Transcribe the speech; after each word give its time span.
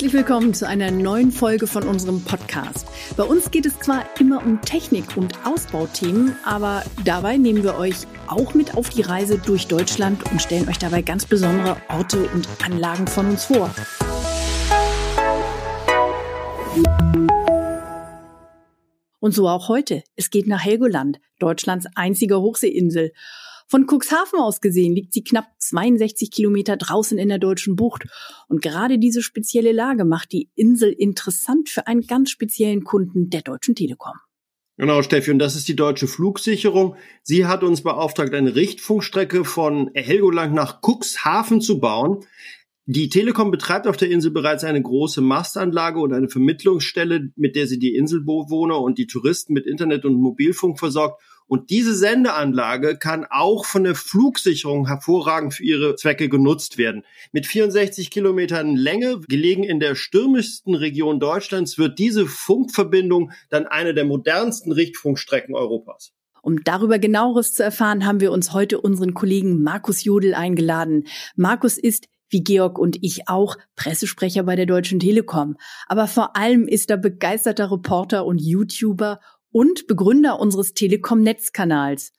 Herzlich 0.00 0.14
willkommen 0.14 0.54
zu 0.54 0.66
einer 0.66 0.90
neuen 0.90 1.30
Folge 1.30 1.66
von 1.66 1.82
unserem 1.82 2.24
Podcast. 2.24 2.86
Bei 3.18 3.22
uns 3.22 3.50
geht 3.50 3.66
es 3.66 3.78
zwar 3.80 4.06
immer 4.18 4.42
um 4.42 4.62
Technik 4.62 5.14
und 5.18 5.44
Ausbauthemen, 5.44 6.34
aber 6.42 6.84
dabei 7.04 7.36
nehmen 7.36 7.62
wir 7.62 7.76
euch 7.76 8.06
auch 8.26 8.54
mit 8.54 8.78
auf 8.78 8.88
die 8.88 9.02
Reise 9.02 9.36
durch 9.36 9.66
Deutschland 9.66 10.22
und 10.32 10.40
stellen 10.40 10.66
euch 10.70 10.78
dabei 10.78 11.02
ganz 11.02 11.26
besondere 11.26 11.76
Orte 11.90 12.30
und 12.30 12.48
Anlagen 12.64 13.06
von 13.08 13.26
uns 13.26 13.44
vor. 13.44 13.74
Und 19.18 19.34
so 19.34 19.48
auch 19.48 19.68
heute. 19.68 20.02
Es 20.16 20.30
geht 20.30 20.46
nach 20.46 20.64
Helgoland, 20.64 21.20
Deutschlands 21.40 21.84
einziger 21.94 22.40
Hochseeinsel. 22.40 23.12
Von 23.70 23.86
Cuxhaven 23.86 24.40
aus 24.40 24.60
gesehen 24.60 24.96
liegt 24.96 25.12
sie 25.12 25.22
knapp 25.22 25.46
62 25.60 26.32
Kilometer 26.32 26.76
draußen 26.76 27.18
in 27.18 27.28
der 27.28 27.38
deutschen 27.38 27.76
Bucht. 27.76 28.02
Und 28.48 28.62
gerade 28.62 28.98
diese 28.98 29.22
spezielle 29.22 29.70
Lage 29.70 30.04
macht 30.04 30.32
die 30.32 30.50
Insel 30.56 30.90
interessant 30.90 31.68
für 31.68 31.86
einen 31.86 32.04
ganz 32.04 32.30
speziellen 32.30 32.82
Kunden 32.82 33.30
der 33.30 33.42
Deutschen 33.42 33.76
Telekom. 33.76 34.14
Genau, 34.76 35.02
Steffi, 35.02 35.30
und 35.30 35.38
das 35.38 35.54
ist 35.54 35.68
die 35.68 35.76
deutsche 35.76 36.08
Flugsicherung. 36.08 36.96
Sie 37.22 37.46
hat 37.46 37.62
uns 37.62 37.82
beauftragt, 37.82 38.34
eine 38.34 38.56
Richtfunkstrecke 38.56 39.44
von 39.44 39.92
Helgoland 39.94 40.52
nach 40.52 40.80
Cuxhaven 40.82 41.60
zu 41.60 41.78
bauen. 41.78 42.24
Die 42.86 43.08
Telekom 43.08 43.50
betreibt 43.50 43.86
auf 43.86 43.96
der 43.96 44.10
Insel 44.10 44.30
bereits 44.30 44.64
eine 44.64 44.82
große 44.82 45.20
Mastanlage 45.20 46.00
und 46.00 46.12
eine 46.12 46.28
Vermittlungsstelle, 46.28 47.30
mit 47.36 47.54
der 47.54 47.66
sie 47.66 47.78
die 47.78 47.94
Inselbewohner 47.94 48.80
und 48.80 48.98
die 48.98 49.06
Touristen 49.06 49.52
mit 49.52 49.66
Internet 49.66 50.04
und 50.04 50.14
Mobilfunk 50.14 50.78
versorgt. 50.78 51.22
Und 51.46 51.70
diese 51.70 51.94
Sendeanlage 51.94 52.96
kann 52.96 53.26
auch 53.28 53.64
von 53.64 53.84
der 53.84 53.94
Flugsicherung 53.94 54.86
hervorragend 54.86 55.54
für 55.54 55.64
ihre 55.64 55.96
Zwecke 55.96 56.28
genutzt 56.28 56.78
werden. 56.78 57.04
Mit 57.32 57.46
64 57.46 58.10
Kilometern 58.10 58.76
Länge, 58.76 59.20
gelegen 59.28 59.62
in 59.62 59.78
der 59.78 59.94
stürmischsten 59.94 60.74
Region 60.74 61.20
Deutschlands, 61.20 61.76
wird 61.76 61.98
diese 61.98 62.26
Funkverbindung 62.26 63.32
dann 63.50 63.66
eine 63.66 63.94
der 63.94 64.04
modernsten 64.04 64.72
Richtfunkstrecken 64.72 65.54
Europas. 65.54 66.12
Um 66.42 66.64
darüber 66.64 66.98
genaueres 66.98 67.52
zu 67.52 67.62
erfahren, 67.62 68.06
haben 68.06 68.20
wir 68.20 68.32
uns 68.32 68.52
heute 68.52 68.80
unseren 68.80 69.12
Kollegen 69.12 69.62
Markus 69.62 70.04
Jodel 70.04 70.34
eingeladen. 70.34 71.06
Markus 71.36 71.76
ist 71.76 72.06
wie 72.30 72.42
Georg 72.42 72.78
und 72.78 72.98
ich 73.02 73.28
auch, 73.28 73.56
Pressesprecher 73.76 74.44
bei 74.44 74.56
der 74.56 74.66
Deutschen 74.66 74.98
Telekom. 74.98 75.56
Aber 75.86 76.06
vor 76.06 76.36
allem 76.36 76.66
ist 76.66 76.90
er 76.90 76.96
begeisterter 76.96 77.70
Reporter 77.70 78.24
und 78.24 78.40
YouTuber 78.40 79.20
und 79.52 79.86
Begründer 79.86 80.38
unseres 80.40 80.72
Telekom-Netzkanals. 80.74 82.12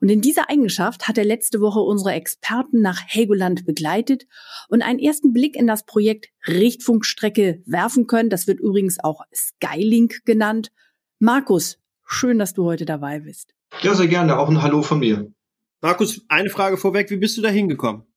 Und 0.00 0.08
in 0.08 0.20
dieser 0.20 0.48
Eigenschaft 0.48 1.08
hat 1.08 1.18
er 1.18 1.24
letzte 1.24 1.60
Woche 1.60 1.80
unsere 1.80 2.12
Experten 2.12 2.80
nach 2.80 3.00
Helgoland 3.06 3.66
begleitet 3.66 4.26
und 4.68 4.82
einen 4.82 4.98
ersten 4.98 5.32
Blick 5.32 5.56
in 5.56 5.66
das 5.66 5.84
Projekt 5.84 6.28
Richtfunkstrecke 6.46 7.62
werfen 7.66 8.06
können. 8.06 8.30
Das 8.30 8.46
wird 8.46 8.60
übrigens 8.60 8.98
auch 9.02 9.22
Skylink 9.34 10.24
genannt. 10.24 10.70
Markus, 11.18 11.78
schön, 12.04 12.38
dass 12.38 12.54
du 12.54 12.64
heute 12.64 12.84
dabei 12.84 13.20
bist. 13.20 13.54
Ja, 13.82 13.94
sehr 13.94 14.08
gerne. 14.08 14.38
Auch 14.38 14.48
ein 14.48 14.62
Hallo 14.62 14.82
von 14.82 15.00
mir. 15.00 15.32
Markus, 15.80 16.24
eine 16.28 16.50
Frage 16.50 16.76
vorweg. 16.76 17.10
Wie 17.10 17.16
bist 17.16 17.36
du 17.36 17.42
da 17.42 17.48
hingekommen? 17.48 18.07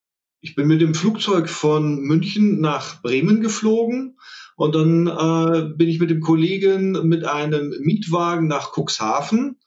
Ich 0.43 0.55
bin 0.55 0.65
mit 0.67 0.81
dem 0.81 0.95
Flugzeug 0.95 1.49
von 1.49 2.01
München 2.01 2.59
nach 2.59 3.03
Bremen 3.03 3.41
geflogen 3.41 4.17
und 4.55 4.73
dann 4.73 5.05
äh, 5.05 5.69
bin 5.75 5.87
ich 5.87 5.99
mit 5.99 6.09
dem 6.09 6.19
Kollegen 6.19 7.07
mit 7.07 7.25
einem 7.25 7.75
Mietwagen 7.81 8.47
nach 8.47 8.71
Cuxhaven 8.75 9.57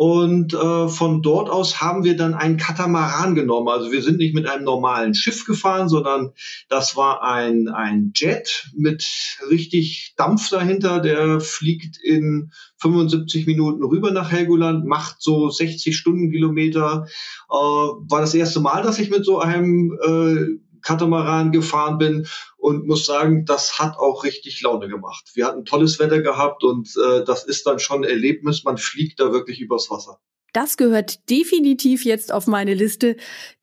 und 0.00 0.54
äh, 0.54 0.88
von 0.88 1.20
dort 1.20 1.50
aus 1.50 1.82
haben 1.82 2.04
wir 2.04 2.16
dann 2.16 2.32
einen 2.32 2.56
Katamaran 2.56 3.34
genommen. 3.34 3.68
Also 3.68 3.92
wir 3.92 4.00
sind 4.00 4.16
nicht 4.16 4.34
mit 4.34 4.48
einem 4.48 4.64
normalen 4.64 5.12
Schiff 5.12 5.44
gefahren, 5.44 5.90
sondern 5.90 6.30
das 6.70 6.96
war 6.96 7.22
ein, 7.22 7.68
ein 7.68 8.12
Jet 8.14 8.70
mit 8.74 9.06
richtig 9.50 10.14
Dampf 10.16 10.48
dahinter. 10.48 11.00
Der 11.00 11.38
fliegt 11.40 11.98
in 12.02 12.50
75 12.78 13.46
Minuten 13.46 13.84
rüber 13.84 14.10
nach 14.10 14.32
Helgoland, 14.32 14.86
macht 14.86 15.16
so 15.18 15.50
60 15.50 15.94
Stundenkilometer. 15.94 17.04
Äh, 17.50 17.54
war 17.54 18.20
das 18.22 18.32
erste 18.32 18.60
Mal, 18.60 18.82
dass 18.82 18.98
ich 18.98 19.10
mit 19.10 19.26
so 19.26 19.38
einem 19.38 19.92
äh, 20.02 20.60
Katamaran 20.82 21.52
gefahren 21.52 21.98
bin 21.98 22.26
und 22.56 22.86
muss 22.86 23.06
sagen, 23.06 23.44
das 23.44 23.78
hat 23.78 23.96
auch 23.98 24.24
richtig 24.24 24.60
Laune 24.62 24.88
gemacht. 24.88 25.30
Wir 25.34 25.46
hatten 25.46 25.64
tolles 25.64 25.98
Wetter 25.98 26.20
gehabt 26.20 26.64
und 26.64 26.88
äh, 26.96 27.24
das 27.24 27.44
ist 27.44 27.66
dann 27.66 27.78
schon 27.78 28.04
ein 28.04 28.10
Erlebnis. 28.10 28.64
Man 28.64 28.78
fliegt 28.78 29.20
da 29.20 29.32
wirklich 29.32 29.60
übers 29.60 29.90
Wasser. 29.90 30.18
Das 30.52 30.76
gehört 30.76 31.30
definitiv 31.30 32.04
jetzt 32.04 32.32
auf 32.32 32.46
meine 32.46 32.74
Liste. 32.74 33.16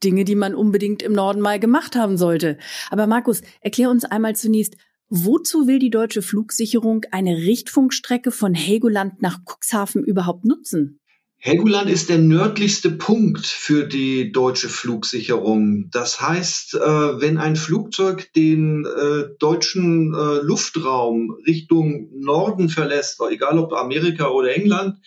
Dinge, 0.03 0.23
die 0.23 0.35
man 0.35 0.56
unbedingt 0.56 1.01
im 1.01 1.13
Norden 1.13 1.41
mal 1.41 1.59
gemacht 1.59 1.95
haben 1.95 2.17
sollte. 2.17 2.57
Aber 2.89 3.07
Markus, 3.07 3.41
erklär 3.59 3.89
uns 3.89 4.06
einmal 4.06 4.35
zunächst, 4.35 4.75
wozu 5.09 5.67
will 5.67 5.79
die 5.79 5.89
deutsche 5.89 6.22
Flugsicherung 6.22 7.06
eine 7.11 7.35
Richtfunkstrecke 7.35 8.31
von 8.31 8.53
Helgoland 8.53 9.22
nach 9.22 9.39
Cuxhaven 9.45 10.03
überhaupt 10.03 10.45
nutzen? 10.45 11.00
Helgoland 11.39 11.87
ist 11.87 12.09
der 12.09 12.17
nördlichste 12.17 12.89
Punkt 12.89 13.45
für 13.45 13.85
die 13.85 14.31
deutsche 14.31 14.69
Flugsicherung. 14.69 15.89
Das 15.91 16.19
heißt, 16.19 16.73
äh, 16.73 16.79
wenn 16.79 17.37
ein 17.37 17.55
Flugzeug 17.55 18.33
den 18.33 18.85
äh, 18.85 19.29
deutschen 19.37 20.15
äh, 20.15 20.41
Luftraum 20.41 21.37
Richtung 21.45 22.09
Norden 22.11 22.69
verlässt, 22.69 23.21
egal 23.29 23.59
ob 23.59 23.73
Amerika 23.73 24.29
oder 24.29 24.55
England, 24.55 24.99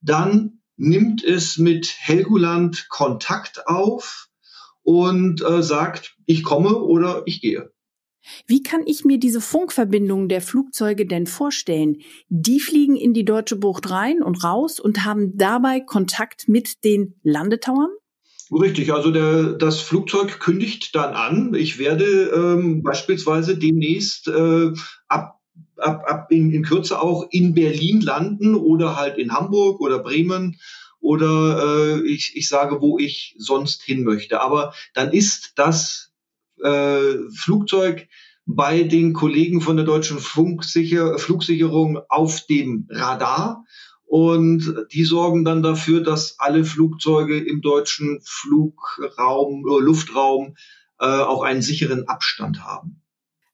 dann 0.00 0.60
nimmt 0.76 1.22
es 1.22 1.58
mit 1.58 1.92
Helgoland 1.98 2.88
Kontakt 2.88 3.66
auf 3.66 4.28
und 4.82 5.40
sagt, 5.40 6.16
ich 6.24 6.42
komme 6.42 6.76
oder 6.78 7.24
ich 7.26 7.42
gehe. 7.42 7.70
Wie 8.46 8.62
kann 8.62 8.82
ich 8.86 9.04
mir 9.04 9.18
diese 9.18 9.40
Funkverbindungen 9.40 10.28
der 10.28 10.40
Flugzeuge 10.40 11.06
denn 11.06 11.26
vorstellen? 11.26 11.98
Die 12.28 12.60
fliegen 12.60 12.96
in 12.96 13.14
die 13.14 13.24
deutsche 13.24 13.56
Bucht 13.56 13.90
rein 13.90 14.22
und 14.22 14.42
raus 14.44 14.80
und 14.80 15.04
haben 15.04 15.36
dabei 15.36 15.80
Kontakt 15.80 16.48
mit 16.48 16.84
den 16.84 17.14
Landetauern? 17.22 17.90
Richtig, 18.50 18.92
also 18.92 19.10
der, 19.10 19.52
das 19.52 19.80
Flugzeug 19.80 20.40
kündigt 20.40 20.94
dann 20.94 21.12
an, 21.14 21.54
ich 21.54 21.78
werde 21.78 22.04
ähm, 22.34 22.82
beispielsweise 22.82 23.58
demnächst 23.58 24.26
äh, 24.28 24.72
ab, 25.06 25.38
ab, 25.76 26.04
ab 26.06 26.26
in, 26.30 26.50
in 26.50 26.62
Kürze 26.62 27.00
auch 27.00 27.26
in 27.30 27.54
Berlin 27.54 28.00
landen 28.00 28.54
oder 28.54 28.96
halt 28.96 29.18
in 29.18 29.32
Hamburg 29.32 29.80
oder 29.80 29.98
Bremen 29.98 30.58
oder 31.00 31.98
äh, 31.98 32.06
ich, 32.08 32.32
ich 32.36 32.48
sage, 32.48 32.80
wo 32.80 32.98
ich 32.98 33.34
sonst 33.38 33.82
hin 33.82 34.02
möchte. 34.02 34.40
Aber 34.40 34.72
dann 34.94 35.12
ist 35.12 35.52
das 35.56 36.07
äh, 36.62 37.30
Flugzeug 37.34 38.08
bei 38.46 38.82
den 38.82 39.12
Kollegen 39.12 39.60
von 39.60 39.76
der 39.76 39.84
deutschen 39.84 40.18
Funksicher 40.18 41.18
Flugsicherung 41.18 42.00
auf 42.08 42.46
dem 42.46 42.88
Radar. 42.90 43.64
Und 44.06 44.86
die 44.92 45.04
sorgen 45.04 45.44
dann 45.44 45.62
dafür, 45.62 46.02
dass 46.02 46.36
alle 46.38 46.64
Flugzeuge 46.64 47.38
im 47.38 47.60
deutschen 47.60 48.20
Flugraum, 48.24 49.66
äh, 49.68 49.82
Luftraum 49.82 50.56
äh, 50.98 51.04
auch 51.04 51.42
einen 51.42 51.60
sicheren 51.60 52.08
Abstand 52.08 52.64
haben. 52.64 53.02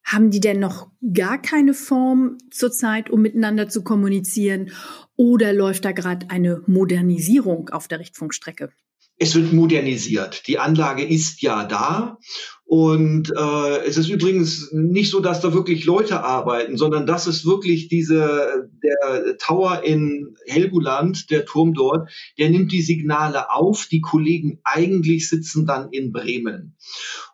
Haben 0.05 0.29
die 0.31 0.39
denn 0.39 0.59
noch 0.59 0.87
gar 1.13 1.41
keine 1.41 1.73
Form 1.73 2.37
zurzeit, 2.51 3.09
um 3.09 3.21
miteinander 3.21 3.67
zu 3.67 3.83
kommunizieren? 3.83 4.71
Oder 5.17 5.51
läuft 5.51 5.83
da 5.83 5.91
gerade 5.91 6.29
eine 6.29 6.61
Modernisierung 6.67 7.69
auf 7.69 7.87
der 7.89 7.99
Richtfunkstrecke? 7.99 8.69
Es 9.17 9.33
wird 9.35 9.51
modernisiert. 9.51 10.47
Die 10.47 10.59
Anlage 10.59 11.03
ist 11.03 11.41
ja 11.41 11.65
da 11.65 12.17
und 12.67 13.31
äh, 13.37 13.85
es 13.85 13.97
ist 13.97 14.09
übrigens 14.09 14.71
nicht 14.71 15.11
so, 15.11 15.19
dass 15.19 15.39
da 15.39 15.53
wirklich 15.53 15.85
Leute 15.85 16.23
arbeiten, 16.23 16.77
sondern 16.77 17.05
das 17.05 17.27
ist 17.27 17.45
wirklich 17.45 17.89
diese 17.89 18.69
der 18.83 19.37
Tower 19.37 19.83
in 19.83 20.35
Helgoland, 20.47 21.29
der 21.29 21.45
Turm 21.45 21.75
dort, 21.75 22.09
der 22.39 22.49
nimmt 22.49 22.71
die 22.71 22.81
Signale 22.81 23.51
auf. 23.51 23.87
Die 23.91 24.01
Kollegen 24.01 24.59
eigentlich 24.63 25.29
sitzen 25.29 25.67
dann 25.67 25.89
in 25.91 26.11
Bremen. 26.11 26.75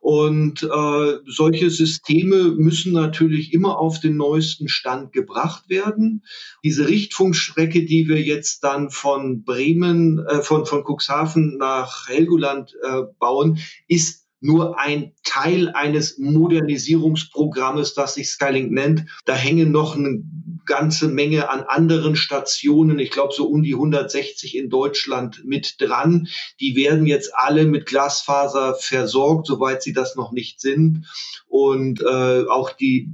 Und 0.01 0.63
äh, 0.63 1.17
solche 1.25 1.69
Systeme 1.69 2.51
müssen 2.51 2.91
natürlich 2.91 3.53
immer 3.53 3.79
auf 3.79 4.01
den 4.01 4.17
neuesten 4.17 4.67
Stand 4.67 5.13
gebracht 5.13 5.69
werden. 5.69 6.23
Diese 6.63 6.89
Richtfunkstrecke, 6.89 7.85
die 7.85 8.09
wir 8.09 8.21
jetzt 8.21 8.63
dann 8.65 8.89
von 8.89 9.44
Bremen, 9.44 10.19
äh, 10.19 10.41
von, 10.41 10.65
von 10.65 10.83
Cuxhaven 10.83 11.57
nach 11.57 12.09
Helgoland 12.09 12.75
äh, 12.83 13.03
bauen, 13.17 13.59
ist 13.88 14.20
nur 14.41 14.79
ein 14.79 15.13
Teil 15.23 15.69
eines 15.69 16.17
Modernisierungsprogrammes, 16.17 17.93
das 17.93 18.15
sich 18.15 18.29
Skylink 18.29 18.71
nennt. 18.71 19.05
Da 19.25 19.33
hängen 19.35 19.71
noch 19.71 19.95
eine 19.95 20.23
ganze 20.65 21.07
Menge 21.07 21.49
an 21.49 21.61
anderen 21.61 22.15
Stationen, 22.15 22.99
ich 22.99 23.11
glaube 23.11 23.33
so 23.33 23.47
um 23.47 23.63
die 23.63 23.73
160 23.73 24.57
in 24.57 24.69
Deutschland 24.69 25.43
mit 25.45 25.79
dran. 25.79 26.27
Die 26.59 26.75
werden 26.75 27.05
jetzt 27.05 27.31
alle 27.35 27.65
mit 27.65 27.85
Glasfaser 27.85 28.75
versorgt, 28.75 29.47
soweit 29.47 29.83
sie 29.83 29.93
das 29.93 30.15
noch 30.15 30.31
nicht 30.31 30.59
sind. 30.59 31.05
Und 31.47 32.01
äh, 32.01 32.44
auch 32.47 32.71
die 32.71 33.09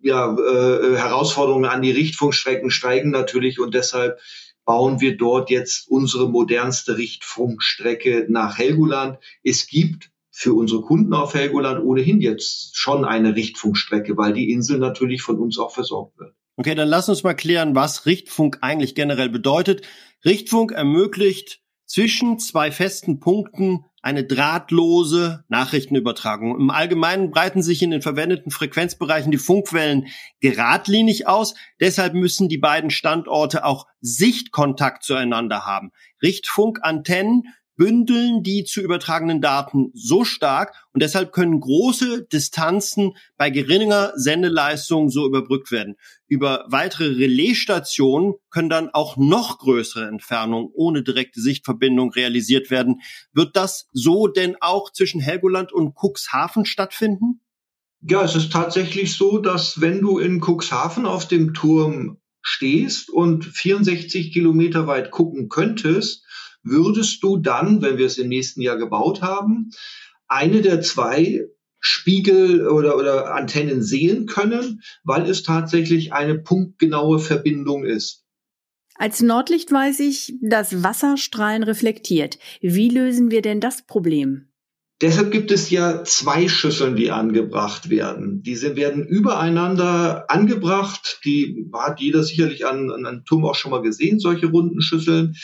ja, 0.00 0.32
äh, 0.32 0.96
Herausforderungen 0.96 1.64
an 1.64 1.82
die 1.82 1.90
Richtfunkstrecken 1.90 2.70
steigen 2.70 3.10
natürlich 3.10 3.58
und 3.58 3.74
deshalb 3.74 4.18
bauen 4.64 5.00
wir 5.00 5.16
dort 5.16 5.50
jetzt 5.50 5.88
unsere 5.88 6.28
modernste 6.28 6.98
Richtfunkstrecke 6.98 8.26
nach 8.28 8.58
Helgoland. 8.58 9.18
Es 9.42 9.66
gibt 9.66 10.10
für 10.38 10.54
unsere 10.54 10.82
Kunden 10.82 11.14
auf 11.14 11.34
Helgoland 11.34 11.84
ohnehin 11.84 12.20
jetzt 12.20 12.78
schon 12.78 13.04
eine 13.04 13.34
Richtfunkstrecke, 13.34 14.16
weil 14.16 14.34
die 14.34 14.52
Insel 14.52 14.78
natürlich 14.78 15.20
von 15.20 15.36
uns 15.36 15.58
auch 15.58 15.72
versorgt 15.72 16.16
wird. 16.16 16.32
Okay, 16.54 16.76
dann 16.76 16.86
lass 16.86 17.08
uns 17.08 17.24
mal 17.24 17.34
klären, 17.34 17.74
was 17.74 18.06
Richtfunk 18.06 18.58
eigentlich 18.60 18.94
generell 18.94 19.30
bedeutet. 19.30 19.82
Richtfunk 20.24 20.70
ermöglicht 20.70 21.60
zwischen 21.86 22.38
zwei 22.38 22.70
festen 22.70 23.18
Punkten 23.18 23.84
eine 24.00 24.22
drahtlose 24.22 25.44
Nachrichtenübertragung. 25.48 26.54
Im 26.56 26.70
Allgemeinen 26.70 27.32
breiten 27.32 27.60
sich 27.60 27.82
in 27.82 27.90
den 27.90 28.00
verwendeten 28.02 28.52
Frequenzbereichen 28.52 29.32
die 29.32 29.38
Funkwellen 29.38 30.06
geradlinig 30.38 31.26
aus. 31.26 31.56
Deshalb 31.80 32.14
müssen 32.14 32.48
die 32.48 32.58
beiden 32.58 32.90
Standorte 32.90 33.64
auch 33.64 33.88
Sichtkontakt 34.00 35.02
zueinander 35.02 35.66
haben. 35.66 35.90
Richtfunkantennen 36.22 37.42
bündeln 37.78 38.42
die 38.42 38.64
zu 38.64 38.82
übertragenen 38.82 39.40
Daten 39.40 39.92
so 39.94 40.24
stark 40.24 40.74
und 40.92 41.00
deshalb 41.00 41.32
können 41.32 41.60
große 41.60 42.26
Distanzen 42.30 43.16
bei 43.36 43.50
geringer 43.50 44.12
Sendeleistung 44.16 45.08
so 45.08 45.24
überbrückt 45.24 45.70
werden. 45.70 45.94
Über 46.26 46.66
weitere 46.68 47.06
Relaisstationen 47.06 48.34
können 48.50 48.68
dann 48.68 48.90
auch 48.90 49.16
noch 49.16 49.58
größere 49.58 50.08
Entfernungen 50.08 50.70
ohne 50.74 51.04
direkte 51.04 51.40
Sichtverbindung 51.40 52.10
realisiert 52.10 52.70
werden. 52.70 53.00
Wird 53.32 53.56
das 53.56 53.86
so 53.92 54.26
denn 54.26 54.56
auch 54.60 54.92
zwischen 54.92 55.20
Helgoland 55.20 55.72
und 55.72 55.94
Cuxhaven 55.94 56.66
stattfinden? 56.66 57.40
Ja, 58.00 58.24
es 58.24 58.34
ist 58.34 58.52
tatsächlich 58.52 59.16
so, 59.16 59.38
dass 59.38 59.80
wenn 59.80 60.00
du 60.00 60.18
in 60.18 60.40
Cuxhaven 60.40 61.06
auf 61.06 61.28
dem 61.28 61.54
Turm 61.54 62.18
stehst 62.42 63.08
und 63.08 63.44
64 63.44 64.32
Kilometer 64.32 64.88
weit 64.88 65.12
gucken 65.12 65.48
könntest, 65.48 66.24
würdest 66.70 67.22
du 67.22 67.36
dann, 67.36 67.82
wenn 67.82 67.98
wir 67.98 68.06
es 68.06 68.18
im 68.18 68.28
nächsten 68.28 68.60
Jahr 68.60 68.76
gebaut 68.76 69.22
haben, 69.22 69.70
eine 70.26 70.62
der 70.62 70.80
zwei 70.80 71.46
Spiegel 71.80 72.66
oder, 72.66 72.96
oder 72.96 73.34
Antennen 73.34 73.82
sehen 73.82 74.26
können, 74.26 74.82
weil 75.04 75.28
es 75.28 75.42
tatsächlich 75.42 76.12
eine 76.12 76.38
punktgenaue 76.38 77.18
Verbindung 77.18 77.84
ist. 77.84 78.24
Als 78.96 79.22
Nordlicht 79.22 79.70
weiß 79.70 80.00
ich, 80.00 80.34
dass 80.42 80.82
Wasserstrahlen 80.82 81.62
reflektiert. 81.62 82.38
Wie 82.60 82.88
lösen 82.88 83.30
wir 83.30 83.42
denn 83.42 83.60
das 83.60 83.82
Problem? 83.82 84.47
Deshalb 85.00 85.30
gibt 85.30 85.52
es 85.52 85.70
ja 85.70 86.02
zwei 86.02 86.48
Schüsseln, 86.48 86.96
die 86.96 87.12
angebracht 87.12 87.88
werden. 87.88 88.42
Diese 88.42 88.74
werden 88.74 89.06
übereinander 89.06 90.28
angebracht. 90.28 91.20
Die 91.24 91.70
hat 91.72 92.00
jeder 92.00 92.24
sicherlich 92.24 92.66
an, 92.66 92.90
an 92.90 93.06
einem 93.06 93.24
Turm 93.24 93.44
auch 93.44 93.54
schon 93.54 93.70
mal 93.70 93.82
gesehen, 93.82 94.18
solche 94.18 94.46
runden 94.46 94.80
Schüsseln. 94.80 95.36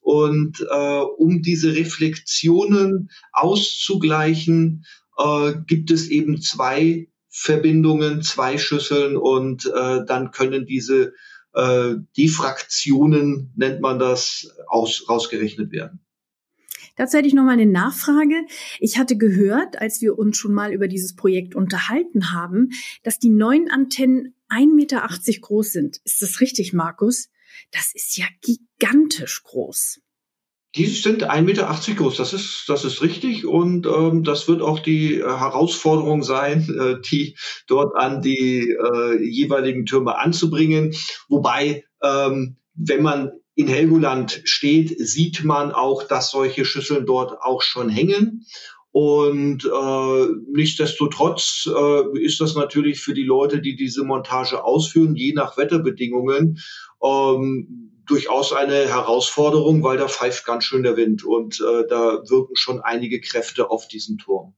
Und 0.00 0.60
äh, 0.60 1.00
um 1.18 1.42
diese 1.42 1.74
Reflexionen 1.74 3.10
auszugleichen, 3.32 4.84
äh, 5.18 5.54
gibt 5.66 5.90
es 5.90 6.08
eben 6.08 6.40
zwei 6.40 7.08
Verbindungen, 7.28 8.22
zwei 8.22 8.58
Schüsseln 8.58 9.16
und 9.16 9.66
äh, 9.66 10.04
dann 10.06 10.30
können 10.30 10.66
diese 10.66 11.14
äh, 11.52 11.94
Diffraktionen, 12.16 13.52
nennt 13.56 13.80
man 13.80 13.98
das, 13.98 14.54
aus, 14.68 15.04
rausgerechnet 15.08 15.72
werden. 15.72 16.00
Dazu 17.00 17.16
hätte 17.16 17.28
ich 17.28 17.32
noch 17.32 17.44
mal 17.44 17.52
eine 17.52 17.64
Nachfrage. 17.64 18.44
Ich 18.78 18.98
hatte 18.98 19.16
gehört, 19.16 19.80
als 19.80 20.02
wir 20.02 20.18
uns 20.18 20.36
schon 20.36 20.52
mal 20.52 20.70
über 20.70 20.86
dieses 20.86 21.16
Projekt 21.16 21.54
unterhalten 21.54 22.30
haben, 22.34 22.72
dass 23.02 23.18
die 23.18 23.30
neuen 23.30 23.70
Antennen 23.70 24.34
1,80 24.50 24.74
Meter 24.74 25.08
groß 25.40 25.72
sind. 25.72 25.96
Ist 26.04 26.20
das 26.20 26.42
richtig, 26.42 26.74
Markus? 26.74 27.30
Das 27.70 27.92
ist 27.94 28.18
ja 28.18 28.26
gigantisch 28.42 29.42
groß. 29.44 30.00
Die 30.74 30.84
sind 30.84 31.24
1,80 31.24 31.40
Meter 31.40 31.94
groß, 31.96 32.18
das 32.18 32.34
ist, 32.34 32.64
das 32.68 32.84
ist 32.84 33.00
richtig. 33.00 33.46
Und 33.46 33.86
ähm, 33.86 34.22
das 34.22 34.46
wird 34.46 34.60
auch 34.60 34.80
die 34.80 35.14
äh, 35.14 35.22
Herausforderung 35.22 36.22
sein, 36.22 36.68
äh, 36.68 37.00
die 37.10 37.34
dort 37.66 37.96
an 37.96 38.20
die 38.20 38.68
äh, 38.68 39.24
jeweiligen 39.24 39.86
Türme 39.86 40.18
anzubringen. 40.18 40.94
Wobei, 41.30 41.82
ähm, 42.02 42.58
wenn 42.74 43.02
man 43.02 43.32
in 43.60 43.68
Helgoland 43.68 44.40
steht, 44.44 44.98
sieht 44.98 45.44
man 45.44 45.72
auch, 45.72 46.02
dass 46.04 46.30
solche 46.30 46.64
Schüsseln 46.64 47.04
dort 47.04 47.40
auch 47.42 47.60
schon 47.60 47.90
hängen. 47.90 48.46
Und 48.92 49.64
äh, 49.64 50.26
nichtsdestotrotz 50.50 51.68
äh, 51.72 52.18
ist 52.18 52.40
das 52.40 52.56
natürlich 52.56 53.00
für 53.00 53.14
die 53.14 53.22
Leute, 53.22 53.60
die 53.60 53.76
diese 53.76 54.02
Montage 54.02 54.64
ausführen, 54.64 55.14
je 55.14 55.32
nach 55.32 55.56
Wetterbedingungen, 55.56 56.58
ähm, 57.02 58.02
durchaus 58.06 58.52
eine 58.52 58.88
Herausforderung, 58.88 59.84
weil 59.84 59.98
da 59.98 60.08
pfeift 60.08 60.44
ganz 60.44 60.64
schön 60.64 60.82
der 60.82 60.96
Wind 60.96 61.22
und 61.22 61.60
äh, 61.60 61.86
da 61.88 62.22
wirken 62.28 62.56
schon 62.56 62.80
einige 62.80 63.20
Kräfte 63.20 63.70
auf 63.70 63.86
diesen 63.86 64.18
Turm. 64.18 64.54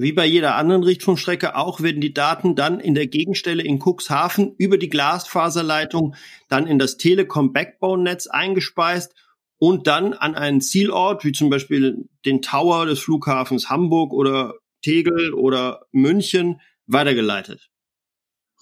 Wie 0.00 0.12
bei 0.12 0.24
jeder 0.24 0.54
anderen 0.54 0.82
Richtfunkstrecke 0.82 1.56
auch 1.56 1.82
werden 1.82 2.00
die 2.00 2.14
Daten 2.14 2.54
dann 2.54 2.80
in 2.80 2.94
der 2.94 3.06
Gegenstelle 3.06 3.62
in 3.62 3.78
Cuxhaven 3.78 4.54
über 4.56 4.78
die 4.78 4.88
Glasfaserleitung 4.88 6.14
dann 6.48 6.66
in 6.66 6.78
das 6.78 6.96
Telekom 6.96 7.52
Backbone 7.52 8.04
Netz 8.04 8.26
eingespeist 8.26 9.14
und 9.58 9.86
dann 9.88 10.14
an 10.14 10.36
einen 10.36 10.62
Zielort, 10.62 11.22
wie 11.26 11.32
zum 11.32 11.50
Beispiel 11.50 12.08
den 12.24 12.40
Tower 12.40 12.86
des 12.86 13.00
Flughafens 13.00 13.68
Hamburg 13.68 14.14
oder 14.14 14.54
Tegel 14.80 15.34
oder 15.34 15.82
München, 15.92 16.62
weitergeleitet. 16.86 17.69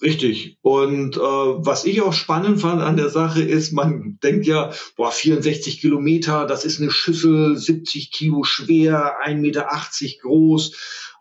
Richtig. 0.01 0.57
Und 0.61 1.17
äh, 1.17 1.19
was 1.19 1.83
ich 1.83 2.01
auch 2.01 2.13
spannend 2.13 2.61
fand 2.61 2.81
an 2.81 2.95
der 2.95 3.09
Sache 3.09 3.43
ist, 3.43 3.73
man 3.73 4.17
denkt 4.23 4.45
ja, 4.45 4.71
boah, 4.95 5.11
64 5.11 5.81
Kilometer, 5.81 6.45
das 6.45 6.63
ist 6.63 6.79
eine 6.79 6.89
Schüssel, 6.89 7.57
70 7.57 8.11
Kilo 8.11 8.43
schwer, 8.43 9.17
1,80 9.25 9.35
Meter 9.35 9.67
groß. 10.21 10.71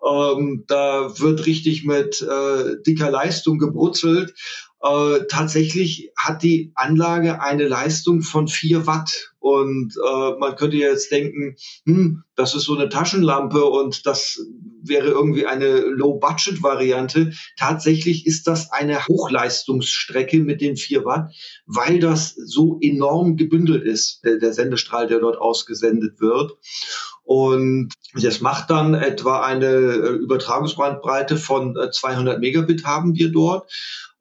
Ähm, 0.08 0.64
da 0.68 1.18
wird 1.18 1.46
richtig 1.46 1.84
mit 1.84 2.22
äh, 2.22 2.80
dicker 2.86 3.10
Leistung 3.10 3.58
gebrutzelt. 3.58 4.32
Äh, 4.80 5.24
tatsächlich 5.28 6.12
hat 6.16 6.44
die 6.44 6.70
Anlage 6.76 7.42
eine 7.42 7.66
Leistung 7.66 8.22
von 8.22 8.46
vier 8.46 8.86
Watt. 8.86 9.32
Und 9.40 9.94
äh, 9.96 10.38
man 10.38 10.54
könnte 10.54 10.76
jetzt 10.76 11.10
denken, 11.10 11.56
hm, 11.84 12.22
das 12.36 12.54
ist 12.54 12.64
so 12.64 12.76
eine 12.76 12.88
Taschenlampe 12.88 13.64
und 13.64 14.06
das 14.06 14.40
wäre 14.88 15.08
irgendwie 15.08 15.46
eine 15.46 15.78
Low-Budget-Variante. 15.80 17.32
Tatsächlich 17.56 18.26
ist 18.26 18.46
das 18.46 18.70
eine 18.72 19.06
Hochleistungsstrecke 19.06 20.40
mit 20.40 20.60
den 20.60 20.76
vier 20.76 21.04
Watt, 21.04 21.32
weil 21.66 21.98
das 22.00 22.34
so 22.34 22.78
enorm 22.80 23.36
gebündelt 23.36 23.84
ist, 23.84 24.24
der, 24.24 24.38
der 24.38 24.52
Sendestrahl, 24.52 25.06
der 25.06 25.20
dort 25.20 25.38
ausgesendet 25.38 26.20
wird. 26.20 26.56
Und 27.24 27.92
das 28.14 28.40
macht 28.40 28.70
dann 28.70 28.94
etwa 28.94 29.42
eine 29.42 29.66
äh, 29.66 30.12
Übertragungsbandbreite 30.14 31.36
von 31.36 31.76
200 31.92 32.36
äh, 32.36 32.40
Megabit 32.40 32.84
haben 32.86 33.14
wir 33.14 33.30
dort 33.30 33.70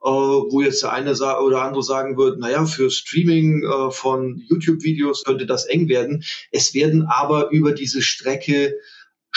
äh, 0.04 0.10
wo 0.10 0.62
jetzt 0.62 0.84
der 0.84 0.94
eine 0.94 1.12
oder 1.12 1.64
andere 1.64 1.84
sagen 1.84 2.18
wird, 2.18 2.40
naja, 2.40 2.66
für 2.66 2.90
Streaming 2.92 3.64
äh, 3.64 3.92
von 3.92 4.44
YouTube-Videos 4.48 5.24
könnte 5.24 5.46
das 5.46 5.66
eng 5.66 5.90
werden. 5.90 6.24
Es 6.52 6.74
werden 6.74 7.08
aber 7.08 7.50
über 7.50 7.72
diese 7.72 8.02
Strecke 8.02 8.76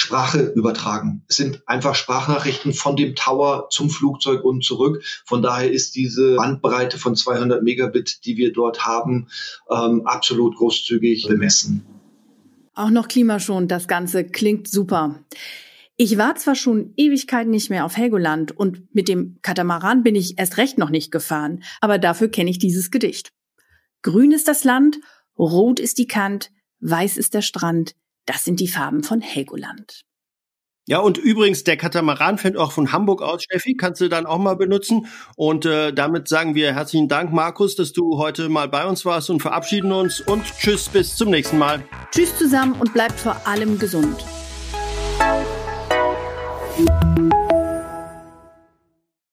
Sprache 0.00 0.52
übertragen. 0.54 1.23
Es 1.28 1.37
sind 1.37 1.62
einfach 1.66 1.95
Sprachnachrichten 1.95 2.73
von 2.73 2.97
dem 2.97 3.14
Tower 3.14 3.69
zum 3.71 3.90
Flugzeug 3.90 4.45
und 4.45 4.64
zurück. 4.64 5.04
Von 5.26 5.42
daher 5.42 5.71
ist 5.71 5.95
diese 5.95 6.37
Bandbreite 6.37 6.97
von 6.97 7.14
200 7.14 7.62
Megabit, 7.62 8.25
die 8.25 8.38
wir 8.38 8.50
dort 8.50 8.87
haben, 8.87 9.28
ähm, 9.71 10.07
absolut 10.07 10.57
großzügig 10.57 11.28
bemessen. 11.28 11.85
Auch 12.75 12.88
noch 12.88 13.09
klimaschonend, 13.09 13.71
das 13.71 13.88
Ganze 13.88 14.25
klingt 14.25 14.69
super. 14.69 15.23
Ich 15.99 16.16
war 16.16 16.35
zwar 16.37 16.54
schon 16.54 16.95
Ewigkeiten 16.97 17.50
nicht 17.50 17.69
mehr 17.69 17.85
auf 17.85 17.99
Helgoland 17.99 18.57
und 18.57 18.95
mit 18.95 19.07
dem 19.07 19.38
Katamaran 19.42 20.02
bin 20.02 20.14
ich 20.14 20.38
erst 20.38 20.57
recht 20.57 20.78
noch 20.78 20.88
nicht 20.88 21.11
gefahren, 21.11 21.62
aber 21.83 21.99
dafür 21.99 22.28
kenne 22.28 22.49
ich 22.49 22.59
dieses 22.59 22.90
Gedicht. 22.90 23.33
Grün 24.00 24.33
ist 24.33 24.49
das 24.49 24.64
Land, 24.64 24.97
rot 25.38 25.78
ist 25.78 25.99
die 25.99 26.07
Kant, 26.07 26.50
weiß 26.80 27.19
ist 27.19 27.35
der 27.35 27.42
Strand, 27.42 27.97
das 28.31 28.45
sind 28.45 28.61
die 28.61 28.69
Farben 28.69 29.03
von 29.03 29.21
Helgoland. 29.21 30.03
Ja, 30.87 30.99
und 30.99 31.19
übrigens, 31.19 31.65
der 31.65 31.77
Katamaran 31.77 32.39
fährt 32.39 32.57
auch 32.57 32.71
von 32.73 32.93
Hamburg 32.93 33.23
aus, 33.23 33.43
Steffi, 33.43 33.75
kannst 33.75 34.01
du 34.01 34.09
dann 34.09 34.25
auch 34.25 34.39
mal 34.39 34.55
benutzen. 34.55 35.07
Und 35.37 35.67
äh, 35.67 35.93
damit 35.93 36.29
sagen 36.29 36.55
wir 36.55 36.73
herzlichen 36.73 37.09
Dank, 37.09 37.33
Markus, 37.33 37.75
dass 37.75 37.93
du 37.93 38.19
heute 38.19 38.49
mal 38.49 38.69
bei 38.69 38.87
uns 38.87 39.05
warst 39.05 39.31
und 39.31 39.41
verabschieden 39.41 39.91
uns 39.93 40.21
und 40.21 40.45
tschüss, 40.45 40.89
bis 40.89 41.17
zum 41.17 41.31
nächsten 41.31 41.59
Mal. 41.59 41.83
Tschüss 42.13 42.37
zusammen 42.37 42.75
und 42.75 42.93
bleibt 42.93 43.19
vor 43.19 43.47
allem 43.47 43.79
gesund. 43.79 44.25